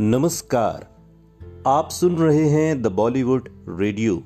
[0.00, 0.86] नमस्कार।
[1.66, 4.22] आप सुन रहे हैं द बॉलीवुड रेडियो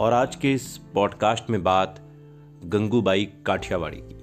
[0.00, 2.00] और आज के इस पॉडकास्ट में बात
[2.64, 4.14] गंगूबाई काठियावाड़ी की।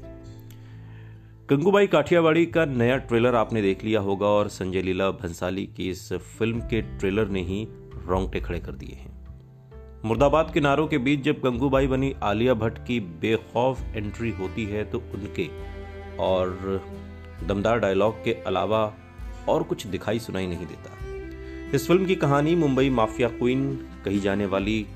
[1.50, 6.14] गंगूबाई काठियावाड़ी का नया ट्रेलर आपने देख लिया होगा और संजय लीला भंसाली की इस
[6.14, 7.68] फ़िल्म के ट्रेलर ने ही
[8.08, 9.28] रोंगटे खड़े कर दिए हैं।
[10.06, 14.84] मुर्दाबाद के नारों के बीच जब गंगूबाई बनी, आलिया भट्ट की बेखौफ एंट्री होती है
[14.84, 15.50] तो उनके
[16.18, 16.82] और
[17.48, 18.94] दमदार डायलॉग के अलावा
[19.50, 20.92] और कुछ दिखाई सुनाई नहीं देता।
[21.76, 24.88] इस फ़िल्म की कहानी मुंबई माफिया क्वीन कही जाने वाली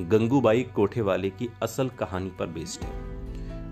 [0.00, 3.12] गंगूबाई कोठेवाले की असल कहानी पर बेस्ड है।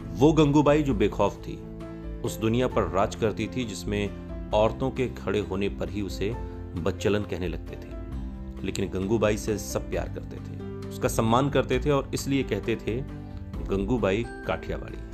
[0.08, 1.78] वो गंगूबाई जो बेखौफ थी,
[2.20, 6.30] उस दुनिया पर राज करती थी जिसमें औरतों के खड़े होने पर ही उसे
[6.76, 8.00] बच्चलन कहने लगते थे।
[8.64, 13.00] लेकिन गंगूबाई से सब प्यार करते थे। उसका सम्मान करते थे और इसलिए कहते थे,
[13.68, 15.09] गंगूबाई काठियावाड़ी।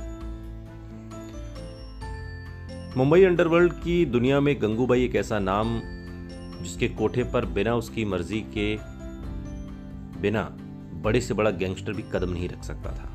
[2.95, 5.79] मुंबई अंडरवर्ल्ड की दुनिया में गंगूबाई एक ऐसा नाम
[6.61, 8.75] जिसके कोठे पर बिना उसकी मर्ज़ी के,
[10.21, 10.43] बिना
[11.03, 13.09] बड़े से बड़ा गैंगस्टर भी कदम नहीं रख सकता था।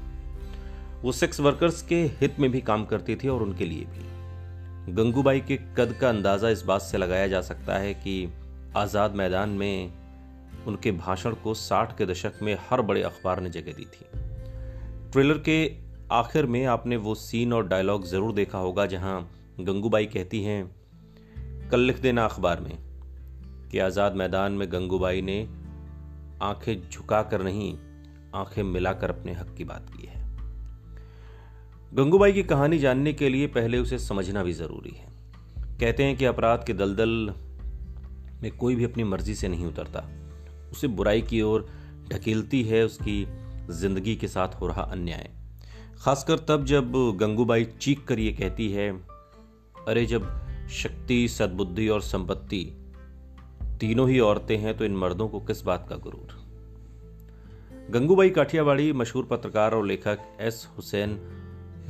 [1.03, 5.41] वो सेक्स वर्कर्स के हित में भी काम करती थी और उनके लिए भी। गंगूबाई
[5.41, 8.29] के कद का अंदाज़ा इस बात से लगाया जा सकता है कि
[8.77, 9.93] आज़ाद मैदान में
[10.67, 14.07] उनके भाषण को साठ के दशक में हर बड़े अखबार ने जगह दी थी।
[15.13, 15.61] ट्रेलर के
[16.13, 19.21] आखिर में आपने वो सीन और डायलॉग ज़रूर देखा होगा जहाँ
[19.61, 20.71] गंगूबाई कहती हैं,
[21.71, 22.79] कल लिख देना अखबार में
[23.71, 25.49] कि आज़ाद मैदान में गंगूबाई ने
[26.43, 27.79] आँखें झुकाकर नहीं,
[28.35, 30.21] आँखें मिलाकर अपने हक की बात की है।
[31.95, 35.07] गंगूबाई की कहानी जानने के लिए पहले उसे समझना भी ज़रूरी है।
[35.81, 37.35] कहते हैं कि अपराध के दलदल
[38.43, 40.09] में कोई भी अपनी मर्ज़ी से नहीं उतरता।
[40.73, 41.69] उसे बुराई की ओर
[42.13, 43.27] ढकेलती है, उसकी
[43.71, 45.31] ज़िंदगी के साथ हो रहा अन्याय।
[46.01, 49.12] खासकर तब जब गंगूबाई चीख कर ये कहती है
[49.89, 50.25] अरे जब
[50.69, 52.77] शक्ति, सद्बुद्धि और संपत्ति
[53.81, 56.43] तीनों ही औरतें हैं तो इन मर्दों को किस बात का गुरूर?
[57.91, 60.69] गंगूबाई काठियावाड़ी मशहूर पत्रकार और लेखक एस.
[60.77, 61.21] हुसैन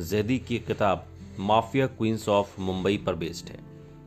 [0.00, 1.06] जैदी की किताब,
[1.38, 3.58] माफिया क्वींस ऑफ़ मुंबई पर बेस्ड है।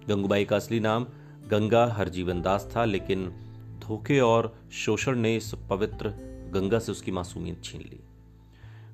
[0.10, 1.06] गंगूबाई का असली नाम
[1.48, 3.28] गंगा हरजीवन दास था, लेकिन
[3.80, 6.10] धोखे और शोषण ने इस पवित्र
[6.54, 8.00] गंगा से उसकी मासूमियत छीन ली।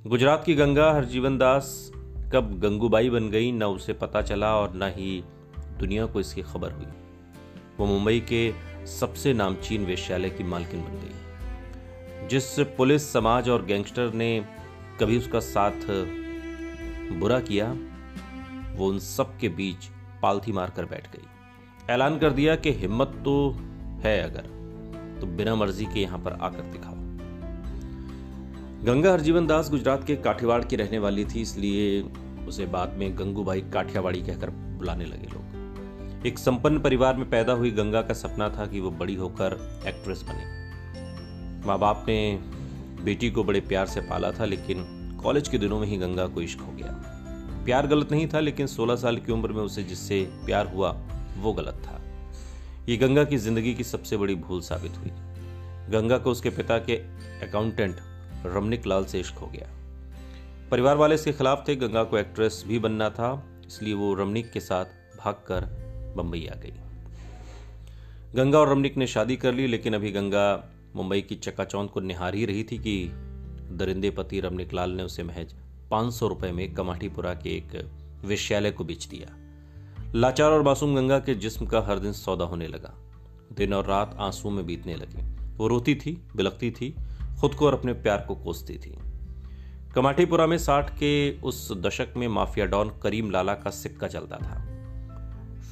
[0.08, 1.92] गुजरात की गंगा हरजीवन दास
[2.34, 5.24] कब गंगूबाई बन गई, न उसे पता चला और न ही
[5.80, 6.86] दुनिया को इसकी खबर हुई।
[7.80, 8.52] वो मुंबई के
[8.88, 14.30] सबसे नामचीन वेश्यालय की मालकिन बन गई, जिस पुलिस, समाज और गैंगस्टर ने
[15.00, 15.86] कभी उसका साथ
[17.20, 17.72] बुरा किया,
[18.72, 19.90] वो उन सब के बीच
[20.22, 23.36] पालथी मारकर बैठ गई। ऐलान कर दिया कि हिम्मत तो
[24.04, 24.46] है अगर
[25.20, 26.96] तो बिना मर्ज़ी के यहाँ पर आकर दिखाओ।
[28.86, 32.02] गंगा हरजीवन दास गुजरात के काठीवाड़ की रहने वाली थी, इसलिए
[32.48, 37.72] उसे बाद में गंगूबाई काठियावाड़ी कहकर बुलाने लगे लोग। एक संपन्न परिवार में पैदा हुई
[37.72, 40.62] गंगा का सपना था कि वो बड़ी होकर एक्ट्रेस बने।
[41.68, 42.40] माँ बाप ने
[43.04, 44.84] बेटी को बड़े प्यार से पाला था, लेकिन
[45.24, 46.92] कॉलेज के दिनों में ही गंगा को इश्क हो गया।
[47.66, 50.92] प्यार गलत नहीं था, लेकिन 16 साल की उम्र में उसे जिससे प्यार हुआ,
[51.38, 52.02] वो गलत था।
[52.90, 55.12] ये गंगा की ज़िंदगी की सबसे बड़ी भूल साबित हुई।
[55.92, 56.96] गंगा को उसके पिता के
[57.48, 57.96] अकाउंटेंट
[58.46, 59.81] रमनिक लाल से इश्क हो गया।
[60.72, 64.60] परिवार वाले इसके खिलाफ थे, गंगा को एक्ट्रेस भी बनना था, इसलिए वो रमनिक के
[64.60, 64.86] साथ
[65.18, 65.62] भागकर
[66.18, 66.72] बम्बई आ गई।
[68.36, 72.36] गंगा और रमनिक ने शादी कर ली, लेकिन अभी गंगा मुंबई की चकाचौंध को निहार
[72.36, 73.12] ही रही थी कि
[73.72, 75.56] दरिंदे पति रमनिक लाल ने उसे महज
[75.92, 77.92] पाँच सौ रुपए में कमाठीपुरा के एक
[78.26, 79.38] विश्यालय को बेच दिया।
[80.16, 82.94] लाचार और मासूम गंगा के जिस्म का हर दिन सौदा होने लगा।
[83.54, 85.24] दिन और रात आँसू में बीतने लगे।
[85.58, 86.96] वो रोती थी, बिलखती थी,
[87.42, 89.11] खुद को और अपने प्यार को कोसती थी।
[89.96, 94.60] कमाटीपुरा में साठ के उस दशक में माफिया डॉन करीम लाला का सिक्का चलता था।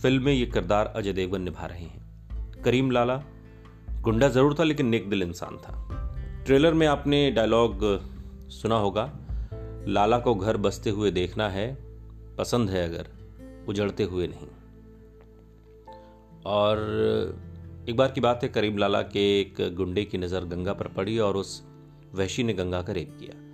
[0.01, 3.15] फ़िल्म में ये किरदार अजय देवगन निभा रहे हैं। करीम लाला
[4.01, 7.79] गुंडा ज़रूर था, लेकिन नेक दिल इंसान था। ट्रेलर में आपने डायलॉग
[8.49, 9.11] सुना होगा,
[9.87, 11.77] लाला को घर बसते हुए देखना है,
[12.37, 13.07] पसंद है अगर,
[13.67, 14.47] उजड़ते हुए नहीं।
[16.45, 16.77] और
[17.89, 21.19] एक बार की बात है, करीम लाला के एक गुंडे की नज़र गंगा पर पड़ी
[21.19, 21.61] और उस
[22.13, 23.48] वहशी ने गंगा का रेप किया।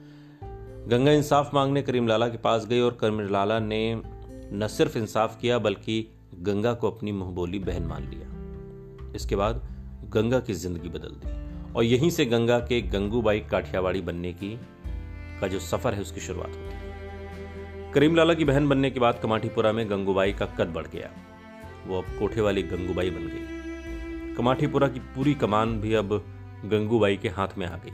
[0.88, 4.02] गंगा इंसाफ मांगने करीम लाला के पास गई और करीम लाला ने
[4.54, 6.08] न सिर्फ़ इंसाफ किया, बल्कि
[6.40, 9.62] गंगा को अपनी मुंहबोली बहन मान लिया। इसके बाद
[10.10, 14.60] गंगा की ज़िंदगी बदल दी और यहीं से गंगा के गंगूबाई काठियावाड़ी बनने की,
[15.42, 19.20] का जो सफ़र है, उसकी शुरुआत होती है। करीम लाला की बहन बनने के बाद
[19.24, 21.10] कमाठीपुरा में गंगूबाई का कद बढ़ गया।
[21.88, 26.26] वो अब कोठे वाली गंगूबाई बन गई। कमाठीपुरा की पूरी कमान भी अब
[26.66, 27.94] गंगूबाई के हाथ में आ गई।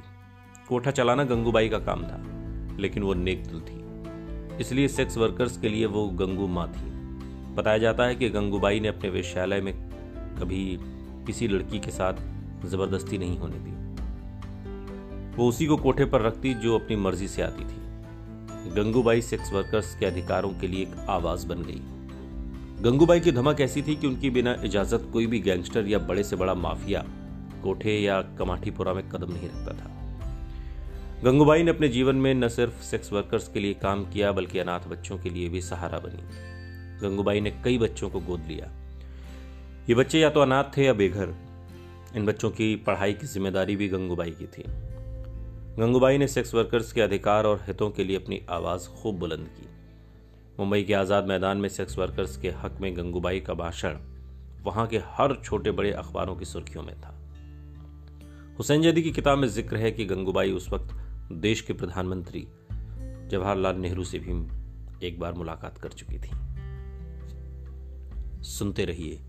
[0.69, 2.40] कोठा चलाना गंगूबाई का काम था।
[2.79, 3.81] लेकिन वो नेक दिल थी।
[4.61, 6.89] इसलिए सेक्स वर्कर्स के लिए वो गंगू माँ थी।
[7.55, 9.73] बताया जाता है कि गंगूबाई ने अपने वेश्यालय में
[10.39, 10.79] कभी
[11.27, 12.13] किसी लड़की के साथ
[12.65, 13.71] ज़बरदस्ती नहीं होने दी।
[15.37, 17.81] वो उसी को कोठे पर रखती जो अपनी मर्ज़ी से आती थी।
[18.75, 21.81] गंगूबाई सेक्स वर्कर्स के अधिकारों के लिए एक आवाज़ बन गई।
[22.81, 26.35] गंगूबाई की धमक ऐसी थी कि उनकी बिना इजाज़त कोई भी गैंगस्टर या बड़े से
[26.35, 27.03] बड़ा माफिया
[27.63, 30.00] कोठे या कमाठीपुरा में कदम नहीं रखता था।
[31.23, 34.87] गंगूबाई ने अपने जीवन में न सिर्फ़ सेक्स वर्कर्स के लिए काम किया, बल्कि अनाथ
[34.87, 36.23] बच्चों के लिए भी सहारा बनी।
[37.01, 38.69] गंगूबाई ने कई बच्चों को गोद लिया।
[39.89, 41.33] ये बच्चे या तो अनाथ थे या बेघर।
[42.15, 44.63] इन बच्चों की पढ़ाई की ज़िम्मेदारी भी गंगूबाई की थी।
[45.79, 49.67] गंगूबाई ने सेक्स वर्कर्स के अधिकार और हितों के लिए अपनी आवाज़ खूब बुलंद की।
[50.59, 53.97] मुंबई के आज़ाद मैदान में सेक्स वर्कर्स के हक में गंगूबाई का भाषण
[54.63, 57.17] वहाँ के हर छोटे बड़े अखबारों की सुर्खियों में था।
[58.57, 60.97] हुसैन जदी की किताब में ज़िक्र है कि गंगूबाई उस वक्त
[61.39, 62.47] देश के प्रधानमंत्री
[63.27, 64.61] जवाहरलाल नेहरू से भी
[65.07, 66.31] एक बार मुलाकात कर चुकी थी।
[68.43, 69.21] सुनते रहिए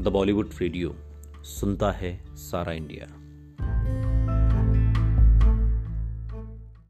[0.00, 0.96] द बॉलीवुड रेडियो,
[1.42, 3.27] सुनता है सारा इंडिया।